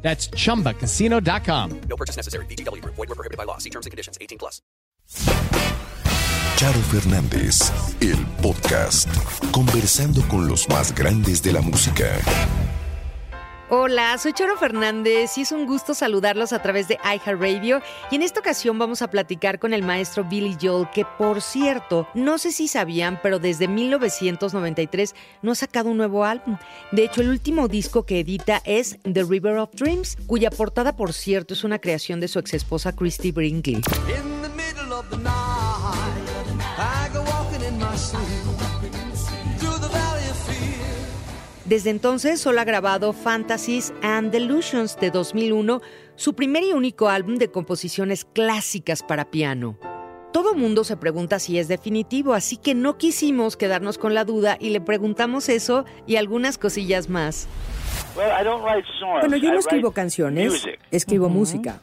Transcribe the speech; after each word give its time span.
That's 0.00 0.30
chumbacasino.com. 0.30 1.80
No 1.88 1.96
purchase 1.96 2.16
necessary. 2.16 2.46
BGW. 2.46 2.82
Void 2.84 2.96
were 2.96 3.14
prohibited 3.14 3.36
by 3.36 3.44
law. 3.44 3.58
See 3.58 3.70
terms 3.70 3.84
and 3.84 3.90
conditions. 3.90 4.16
18 4.20 4.38
plus. 4.38 4.62
Charo 6.56 6.80
Fernández, 6.90 7.72
el 8.00 8.26
podcast, 8.42 9.08
conversando 9.52 10.26
con 10.28 10.48
los 10.48 10.68
más 10.68 10.92
grandes 10.92 11.40
de 11.40 11.52
la 11.52 11.60
música. 11.60 12.18
Hola, 13.70 14.16
soy 14.16 14.32
Charo 14.32 14.56
Fernández 14.56 15.36
y 15.36 15.42
es 15.42 15.52
un 15.52 15.66
gusto 15.66 15.92
saludarlos 15.92 16.54
a 16.54 16.62
través 16.62 16.88
de 16.88 16.98
iHeartRadio 17.04 17.82
y 18.10 18.14
en 18.14 18.22
esta 18.22 18.40
ocasión 18.40 18.78
vamos 18.78 19.02
a 19.02 19.10
platicar 19.10 19.58
con 19.58 19.74
el 19.74 19.82
maestro 19.82 20.24
Billy 20.24 20.56
Joel 20.58 20.88
que 20.90 21.04
por 21.04 21.42
cierto, 21.42 22.08
no 22.14 22.38
sé 22.38 22.50
si 22.50 22.66
sabían, 22.66 23.20
pero 23.22 23.38
desde 23.38 23.68
1993 23.68 25.14
no 25.42 25.52
ha 25.52 25.54
sacado 25.54 25.90
un 25.90 25.98
nuevo 25.98 26.24
álbum. 26.24 26.56
De 26.92 27.04
hecho, 27.04 27.20
el 27.20 27.28
último 27.28 27.68
disco 27.68 28.06
que 28.06 28.20
edita 28.20 28.62
es 28.64 28.96
The 29.02 29.24
River 29.24 29.58
of 29.58 29.74
Dreams, 29.74 30.16
cuya 30.26 30.50
portada 30.50 30.96
por 30.96 31.12
cierto 31.12 31.52
es 31.52 31.62
una 31.62 31.78
creación 31.78 32.20
de 32.20 32.28
su 32.28 32.38
exesposa 32.38 32.96
Christy 32.96 33.32
Brinkley. 33.32 33.74
In 33.74 34.42
the 34.42 35.57
Desde 41.68 41.90
entonces 41.90 42.40
solo 42.40 42.62
ha 42.62 42.64
grabado 42.64 43.12
Fantasies 43.12 43.92
and 44.00 44.30
Delusions 44.30 44.96
de 44.96 45.10
2001, 45.10 45.82
su 46.16 46.34
primer 46.34 46.62
y 46.62 46.72
único 46.72 47.10
álbum 47.10 47.36
de 47.36 47.50
composiciones 47.50 48.24
clásicas 48.24 49.02
para 49.02 49.30
piano. 49.30 49.76
Todo 50.32 50.54
mundo 50.54 50.82
se 50.82 50.96
pregunta 50.96 51.38
si 51.38 51.58
es 51.58 51.68
definitivo, 51.68 52.32
así 52.32 52.56
que 52.56 52.74
no 52.74 52.96
quisimos 52.96 53.58
quedarnos 53.58 53.98
con 53.98 54.14
la 54.14 54.24
duda 54.24 54.56
y 54.58 54.70
le 54.70 54.80
preguntamos 54.80 55.50
eso 55.50 55.84
y 56.06 56.16
algunas 56.16 56.56
cosillas 56.56 57.10
más. 57.10 57.48
Bueno, 58.14 59.36
yo 59.36 59.52
no 59.52 59.58
escribo 59.58 59.92
canciones, 59.92 60.64
escribo 60.90 61.28
música. 61.28 61.82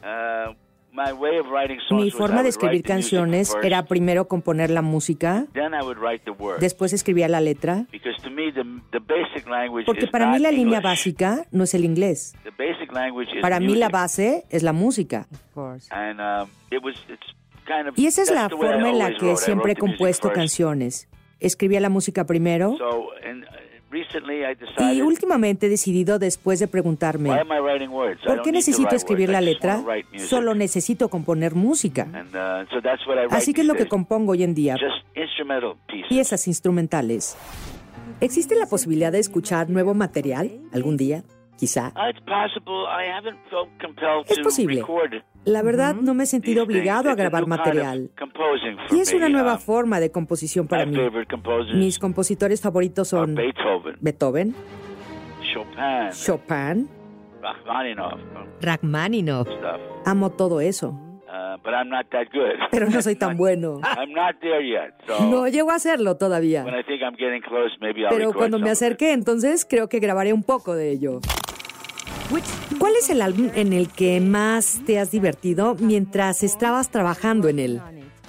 Mi 1.90 2.04
was 2.04 2.14
forma 2.14 2.36
I 2.36 2.38
de 2.38 2.42
would 2.42 2.46
escribir 2.48 2.76
write 2.78 2.86
the 2.86 2.94
music 2.94 3.10
canciones 3.10 3.56
era 3.62 3.84
primero 3.84 4.26
componer 4.28 4.70
la 4.70 4.82
música, 4.82 5.46
Then 5.52 5.74
I 5.74 5.82
would 5.82 5.98
write 5.98 6.24
the 6.24 6.30
words. 6.30 6.60
después 6.60 6.92
escribía 6.92 7.28
la 7.28 7.40
letra, 7.40 7.86
Because 7.92 8.20
to 8.22 8.30
me, 8.30 8.50
the, 8.52 8.64
the 8.92 8.98
basic 8.98 9.46
language 9.48 9.84
porque 9.86 10.06
is 10.06 10.10
para 10.10 10.30
mí 10.30 10.38
la 10.38 10.50
línea 10.50 10.80
básica 10.80 11.46
no 11.52 11.64
es 11.64 11.74
el 11.74 11.84
inglés. 11.84 12.34
The 12.44 12.50
basic 12.50 12.92
language 12.92 13.28
is 13.34 13.42
Para 13.42 13.60
mí 13.60 13.74
la 13.74 13.88
base 13.88 14.44
es 14.50 14.62
la 14.62 14.72
música. 14.72 15.26
And 15.90 16.20
um, 16.20 16.48
Y 17.96 18.06
esa 18.06 18.22
es 18.22 18.28
that's 18.28 18.40
la 18.42 18.48
the 18.48 18.54
way 18.54 18.68
I 18.68 18.72
forma 18.72 18.90
en 18.90 18.98
la 18.98 19.04
always 19.06 19.20
que 19.20 19.36
siempre 19.36 19.72
he 19.72 19.74
wrote 19.74 19.80
the 19.80 19.82
music 19.82 19.96
compuesto 19.98 20.28
first. 20.28 20.36
canciones. 20.36 21.08
Escribía 21.40 21.80
la 21.80 21.90
música 21.90 22.24
primero 22.24 22.76
Y 24.92 25.00
últimamente 25.00 25.66
he 25.66 25.68
decidido 25.68 26.18
después 26.18 26.58
de 26.58 26.68
preguntarme, 26.68 27.30
¿por 28.26 28.42
qué 28.42 28.52
necesito 28.52 28.88
write 28.88 28.96
escribir 28.96 29.28
la 29.30 29.40
letra? 29.40 29.82
Solo 30.16 30.54
necesito 30.54 31.08
componer 31.08 31.54
música. 31.54 32.06
Uh, 32.06 32.64
so 32.70 32.80
that's 32.82 33.06
what 33.06 33.16
I 33.16 33.26
write 33.26 33.34
Así 33.34 33.52
que 33.52 33.62
es 33.62 33.66
lo 33.66 33.74
que 33.74 33.86
compongo 33.86 34.32
hoy 34.32 34.42
en 34.42 34.54
día, 34.54 34.76
piezas 36.08 36.48
instrumentales. 36.48 37.36
¿Existe 38.20 38.54
la 38.54 38.66
posibilidad 38.66 39.12
de 39.12 39.18
escuchar 39.18 39.68
nuevo 39.68 39.94
material 39.94 40.50
algún 40.72 40.96
día? 40.96 41.22
Quizá. 41.58 41.92
Compelled 43.80 44.24
Es 44.28 44.38
posible. 44.40 44.84
La 45.44 45.62
verdad, 45.62 45.94
no 45.94 46.12
me 46.12 46.24
he 46.24 46.26
sentido 46.26 46.64
obligado 46.64 47.08
a 47.08 47.14
grabar 47.14 47.46
material. 47.46 48.10
Y 48.90 49.00
es 49.00 49.12
una 49.14 49.28
nueva 49.28 49.54
Um, 49.54 49.58
forma 49.58 50.00
de 50.00 50.10
composición 50.10 50.66
para 50.68 50.86
mí. 50.86 50.96
Mis 51.74 51.98
compositores 51.98 52.60
favoritos 52.60 53.08
son 53.08 53.34
Beethoven, 54.00 54.54
Chopin, 56.12 56.88
Rachmaninoff. 58.60 59.48
Amo 60.04 60.30
todo 60.30 60.60
eso, 60.60 61.00
Uh, 61.28 61.56
but 61.62 61.74
I'm 61.74 61.88
not 61.90 62.06
that 62.10 62.28
good. 62.32 62.54
pero 62.70 62.88
no 62.88 63.02
soy 63.02 63.16
tan 63.16 63.36
bueno. 63.42 63.80
I'm 63.82 64.12
not 64.12 64.36
there 64.40 64.62
yet. 64.64 64.94
So 65.06 65.28
No 65.28 65.46
llego 65.48 65.70
a 65.70 65.74
hacerlo 65.74 66.16
todavía. 66.16 66.64
when 66.64 66.74
I 66.74 66.82
think 66.84 67.02
I'm 67.02 67.16
getting 67.16 67.42
close, 67.42 67.76
maybe 67.80 68.02
I'll 68.02 68.08
Pero 68.10 68.32
cuando 68.32 68.58
me 68.58 68.70
acerque, 68.70 69.12
entonces 69.12 69.66
creo 69.68 69.88
que 69.88 69.98
grabaré 69.98 70.32
un 70.32 70.44
poco 70.44 70.74
de 70.74 70.90
ello. 70.92 71.20
¿Cuál 72.78 72.92
es 72.98 73.10
el 73.10 73.20
álbum 73.22 73.50
en 73.54 73.72
el 73.72 73.88
que 73.88 74.20
más 74.20 74.80
te 74.86 74.98
has 74.98 75.10
divertido 75.10 75.74
mientras 75.78 76.42
estabas 76.42 76.90
trabajando 76.90 77.48
en 77.48 77.58
él? 77.58 77.80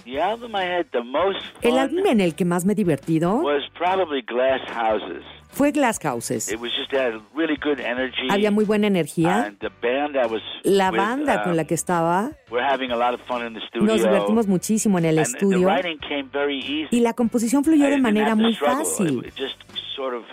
The 0.07 0.21
album 0.21 0.55
I 0.55 0.63
had 0.63 0.85
the 0.93 1.03
most 1.03 1.37
El 1.61 1.77
álbum 1.77 2.05
en 2.07 2.21
el 2.21 2.33
que 2.33 2.45
más 2.45 2.63
me 2.63 2.71
he 2.71 2.75
divertido 2.75 3.41
was 3.41 3.63
probably 3.77 4.21
Glass 4.21 4.61
Houses. 4.69 5.21
fue 5.49 5.73
Glass 5.73 5.99
Houses. 6.01 6.49
It 6.49 6.61
was 6.61 6.71
just 6.77 6.93
had 6.93 7.19
really 7.35 7.57
good 7.61 7.81
energy. 7.81 8.29
Había 8.29 8.49
muy 8.49 8.63
buena 8.63 8.87
energía. 8.87 9.47
And 9.47 9.59
the 9.59 9.69
band 9.81 10.15
I 10.15 10.31
was 10.31 10.41
La 10.63 10.91
banda 10.91 11.43
con 11.43 11.51
um, 11.51 11.57
la 11.57 11.65
que 11.65 11.73
estaba, 11.73 12.31
We're 12.49 12.65
having 12.65 12.91
a 12.91 12.95
lot 12.95 13.13
of 13.13 13.19
fun 13.27 13.45
in 13.45 13.53
the 13.53 13.59
studio. 13.67 13.85
nos 13.85 14.01
divertimos 14.01 14.47
muchísimo 14.47 14.97
en 14.97 15.05
el 15.05 15.19
estudio 15.19 15.67
writing 15.67 15.97
came 15.99 16.29
very 16.31 16.59
easy. 16.59 16.87
y 16.95 17.01
la 17.01 17.11
composición 17.11 17.65
fluyó 17.65 17.89
de 17.89 17.97
manera 17.97 18.33
muy 18.35 18.55
fácil. 18.55 19.29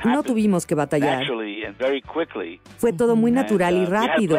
No 0.04 0.22
tuvimos 0.22 0.66
que 0.66 0.74
batallar. 0.74 1.24
Fue 2.78 2.92
todo 2.92 3.16
muy 3.16 3.30
natural 3.30 3.74
y 3.74 3.84
uh, 3.84 3.90
we 3.90 3.96
had 3.96 4.08
rápido. 4.08 4.38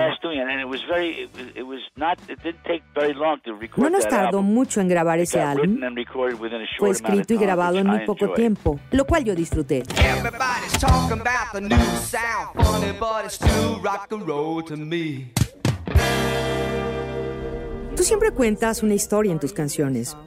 No 3.77 3.89
nos 3.89 4.07
tardó 4.07 4.41
mucho 4.41 4.81
en 4.81 4.87
grabar 4.87 5.19
ese 5.19 5.41
álbum. 5.41 5.79
Fue 6.77 6.91
escrito 6.91 7.33
y 7.33 7.37
grabado 7.37 7.79
en 7.79 7.87
muy 7.87 8.05
poco 8.05 8.33
tiempo, 8.33 8.79
lo 8.91 9.05
cual 9.05 9.23
yo 9.23 9.35
disfruté. 9.35 9.83
Tú 17.95 18.03
siempre 18.03 18.31
cuentas 18.31 18.83
una 18.83 18.93
historia 18.93 19.31
en 19.31 19.39
tus 19.39 19.53
canciones. 19.53 20.17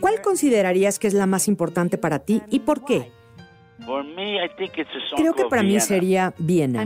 ¿Cuál 0.00 0.22
considerarías 0.22 0.98
que 0.98 1.08
es 1.08 1.14
la 1.14 1.26
más 1.26 1.48
importante 1.48 1.98
para 1.98 2.20
ti 2.20 2.42
y 2.50 2.60
por 2.60 2.84
qué? 2.84 3.10
Creo 5.16 5.34
que 5.34 5.44
para 5.46 5.62
mí 5.62 5.68
Vienna. 5.68 5.84
sería 5.84 6.34
Viena. 6.38 6.82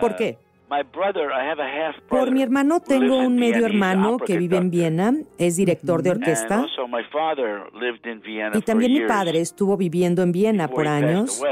¿Por 0.00 0.16
qué? 0.16 0.38
My 0.70 0.82
brother, 0.82 1.32
I 1.32 1.48
have 1.48 1.60
a 1.60 1.66
half 1.66 1.96
Por 2.08 2.18
brother 2.18 2.32
mi 2.34 2.42
hermano 2.42 2.80
tengo 2.80 3.18
un 3.18 3.36
medio 3.36 3.64
hermano 3.64 4.18
que 4.18 4.36
vive 4.36 4.58
en. 4.58 4.70
Viena, 4.70 5.14
es 5.38 5.56
director 5.56 6.02
de 6.02 6.10
And 6.10 6.18
orquesta 6.18 6.60
also 6.60 6.86
my 6.86 7.02
father 7.10 7.70
lived 7.72 8.04
in 8.04 8.20
Vienna 8.20 8.52
y 8.54 8.60
también 8.60 8.90
for 8.90 8.92
mi 8.92 8.98
years 8.98 9.12
padre 9.12 9.40
estuvo 9.40 9.78
viviendo 9.78 10.22
en 10.22 10.30
Viena 10.30 10.68
por 10.68 10.86
años 10.86 11.42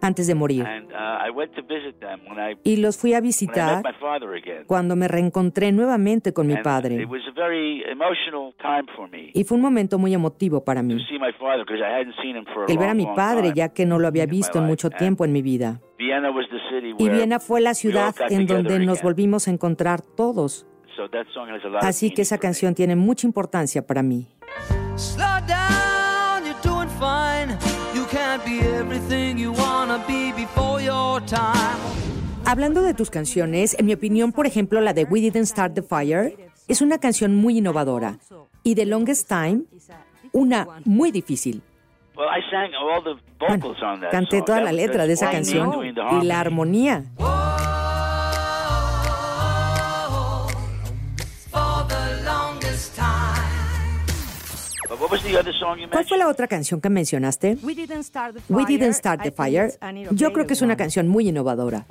antes 0.00 0.26
de 0.26 0.34
morir. 0.34 0.64
Uh, 0.64 2.56
Y 2.64 2.76
los 2.76 2.96
fui 2.96 3.14
a 3.14 3.20
visitar 3.20 3.82
cuando 4.66 4.96
me 4.96 5.08
reencontré 5.08 5.72
nuevamente 5.72 6.32
con 6.32 6.46
mi 6.46 6.56
padre. 6.56 7.06
Y 9.34 9.44
fue 9.44 9.56
un 9.56 9.62
momento 9.62 9.98
muy 9.98 10.14
emotivo 10.14 10.64
para 10.64 10.82
mí. 10.82 10.96
El 12.68 12.78
ver 12.78 12.88
a 12.88 12.94
mi 12.94 13.06
padre, 13.14 13.52
ya 13.54 13.72
que 13.72 13.86
no 13.86 13.98
lo 13.98 14.08
había 14.08 14.26
visto 14.26 14.58
en 14.58 14.64
mucho 14.66 14.90
tiempo 14.90 15.24
en 15.24 15.32
mi 15.32 15.42
vida. 15.42 15.80
Y 16.98 17.08
Viena 17.08 17.38
fue 17.40 17.60
la 17.60 17.74
ciudad 17.74 18.14
en 18.28 18.46
donde 18.46 18.78
nos 18.78 19.02
volvimos 19.02 19.48
a 19.48 19.50
encontrar 19.50 20.02
todos. 20.02 20.66
Así 21.80 22.10
que 22.10 22.22
esa 22.22 22.38
canción 22.38 22.74
tiene 22.74 22.96
mucha 22.96 23.26
importancia 23.26 23.86
para 23.86 24.02
mí. 24.02 24.28
Slow 24.96 25.40
down, 25.46 26.44
you're 26.44 26.60
doing 26.62 26.88
fine. 26.98 27.56
You 27.94 28.04
can't 28.10 28.44
be 28.44 28.60
everything 28.60 29.36
you 29.36 29.52
wanna 29.52 29.98
be 30.06 30.32
before 30.36 30.82
your 30.82 31.22
time. 31.24 31.80
Hablando 32.44 32.82
de 32.82 32.92
tus 32.92 33.10
canciones, 33.10 33.76
en 33.78 33.86
mi 33.86 33.94
opinión, 33.94 34.32
por 34.32 34.46
ejemplo, 34.46 34.80
la 34.80 34.92
de 34.92 35.04
We 35.04 35.20
Didn't 35.20 35.46
Start 35.46 35.74
the 35.74 35.82
Fire 35.82 36.36
es 36.68 36.82
una 36.82 36.98
canción 36.98 37.34
muy 37.36 37.58
innovadora. 37.58 38.18
Y 38.64 38.74
The 38.74 38.86
Longest 38.86 39.28
Time, 39.28 39.62
una 40.32 40.66
muy 40.84 41.10
difícil. 41.10 41.62
Well, 42.16 42.28
I 42.28 42.40
sang 42.50 42.72
all 42.74 43.02
the 43.02 43.14
Bueno, 43.38 43.56
vocals 43.56 43.82
on 43.82 44.00
that 44.00 44.10
canté 44.10 44.38
song. 44.38 44.46
toda 44.46 44.58
That 44.58 44.64
la 44.64 44.70
was- 44.70 44.76
letra 44.80 45.06
de 45.06 45.12
esa 45.14 45.30
canción 45.30 45.72
y 45.84 45.92
la 46.26 46.40
harmony. 46.40 46.88
armonía. 46.88 47.04
For 51.50 51.86
the 51.88 52.24
longest 52.24 52.96
time. 52.96 53.42
But 54.88 55.00
what 55.00 55.10
was 55.10 55.22
the 55.22 55.36
other 55.38 55.52
song 55.58 55.78
you 55.78 55.88
¿Cuál 55.88 56.04
fue 56.04 56.16
mentioned? 56.16 56.18
la 56.20 56.28
otra 56.28 56.46
canción 56.48 56.80
que 56.80 56.90
mencionaste? 56.90 57.56
We 57.62 57.74
Didn't 57.74 58.02
Start 58.04 58.34
the 58.34 58.40
Fire. 58.40 58.56
We 58.56 58.64
Didn't 58.66 58.94
Start 58.94 59.20
I 59.20 59.24
the 59.24 59.30
think 59.30 59.36
Fire. 59.36 59.66
it's 59.68 59.78
an 59.80 60.16
Yo 60.16 60.32
creo 60.32 60.46
que 60.46 60.52
es 60.54 60.62
una 60.62 60.76
canción 60.76 61.08
muy 61.08 61.28
innovadora. 61.28 61.86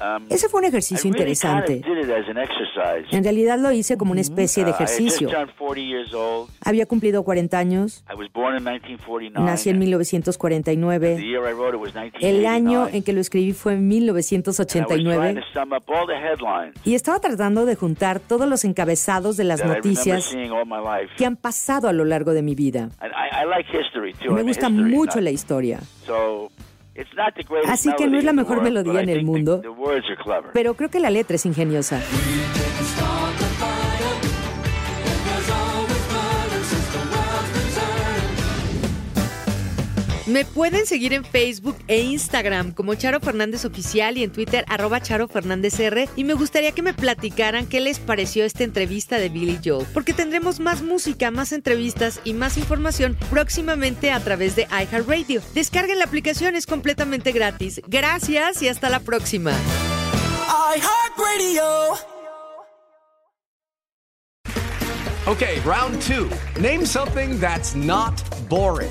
Um, 0.00 0.26
Ese 0.30 0.48
fue 0.48 0.60
un 0.60 0.66
ejercicio 0.66 1.08
interesante. 1.08 1.74
did 1.76 2.04
it 2.04 2.10
as 2.10 2.28
an 2.28 2.38
exercise. 2.38 3.06
En 3.16 3.22
realidad 3.24 3.58
lo 3.58 3.72
hice 3.72 3.96
como 3.96 4.12
una 4.12 4.20
especie 4.20 4.64
de 4.64 4.70
Uh, 4.70 4.74
ejercicio. 4.74 5.28
turned 5.28 5.50
40 5.58 5.80
years 5.80 6.12
old. 6.14 6.50
Había 6.64 6.86
cumplido 6.86 7.22
40 7.24 7.58
años, 7.58 8.04
I 8.10 8.14
was 8.16 8.30
born 8.32 8.56
in 8.56 8.62
1949. 8.64 9.44
nací 9.44 9.70
en 9.70 9.76
The 9.76 9.86
1949. 9.86 11.16
year 11.22 11.42
I 11.48 11.52
wrote 11.54 11.74
it 11.76 11.80
was 11.82 11.94
1989. 11.94 12.28
El 12.38 12.46
año 12.46 12.88
en 12.88 13.02
que 13.02 13.12
lo 13.12 13.20
escribí 13.20 13.52
fue 13.52 13.72
en 13.74 13.78
And 13.78 13.92
I 13.92 14.10
was 14.10 14.26
trying 14.28 14.42
1989. 14.42 15.34
to 15.40 15.46
sum 15.52 15.72
up 15.72 15.84
all 15.88 16.06
the 16.06 16.14
headlines 16.16 16.74
Y 16.84 16.94
estaba 16.94 17.18
tratando 17.20 17.64
de 17.66 17.74
juntar 17.76 18.20
todos 18.20 18.48
los 18.48 18.64
encabezados 18.64 19.36
de 19.36 19.44
las 19.44 19.64
noticias 19.64 20.34
que 21.16 21.26
han 21.26 21.36
pasado 21.36 21.88
a 21.88 21.92
lo 21.92 22.04
largo 22.04 22.32
de 22.32 22.42
mi 22.42 22.54
vida. 22.54 22.90
Me 24.30 24.42
gusta 24.42 24.68
mucho 24.68 25.20
la 25.20 25.30
historia, 25.30 25.80
Así 27.68 27.92
que 27.96 28.06
no 28.06 28.18
es 28.18 28.24
la 28.24 28.32
mejor 28.32 28.62
melodía 28.62 29.00
en 29.00 29.08
el 29.08 29.24
mundo. 29.24 29.62
Pero 30.52 30.74
creo 30.74 30.90
que 30.90 31.00
la 31.00 31.10
letra 31.10 31.36
es 31.36 31.46
ingeniosa. 31.46 32.00
Me 40.26 40.44
pueden 40.44 40.86
seguir 40.86 41.12
en 41.12 41.24
Facebook 41.24 41.76
e 41.86 42.00
Instagram 42.00 42.72
como 42.72 42.96
Charo 42.96 43.20
Fernández 43.20 43.64
Oficial 43.64 44.18
y 44.18 44.24
en 44.24 44.32
Twitter 44.32 44.64
arroba 44.68 45.00
Charo 45.00 45.28
Fernández 45.28 45.78
R. 45.78 46.08
Y 46.16 46.24
me 46.24 46.34
gustaría 46.34 46.72
que 46.72 46.82
me 46.82 46.94
platicaran 46.94 47.66
qué 47.66 47.80
les 47.80 48.00
pareció 48.00 48.44
esta 48.44 48.64
entrevista 48.64 49.18
de 49.18 49.28
Billy 49.28 49.60
Joel, 49.64 49.86
porque 49.94 50.12
tendremos 50.12 50.58
más 50.58 50.82
música, 50.82 51.30
más 51.30 51.52
entrevistas 51.52 52.20
y 52.24 52.34
más 52.34 52.56
información 52.58 53.16
próximamente 53.30 54.10
a 54.10 54.18
través 54.18 54.56
de 54.56 54.64
iHeartRadio. 54.64 55.42
Descarguen 55.54 56.00
la 56.00 56.06
aplicación, 56.06 56.56
es 56.56 56.66
completamente 56.66 57.30
gratis. 57.30 57.80
Gracias 57.86 58.62
y 58.62 58.68
hasta 58.68 58.90
la 58.90 58.98
próxima. 58.98 59.52
Okay, 65.28 65.60
round 65.64 66.00
two. 66.02 66.28
Name 66.60 66.84
something 66.84 67.38
that's 67.38 67.74
not 67.74 68.14
boring. 68.48 68.90